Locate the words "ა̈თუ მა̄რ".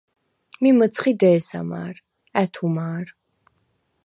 2.41-3.07